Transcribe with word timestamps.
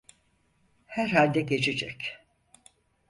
Herhalde 0.85 1.41
geçecek… 1.41 2.17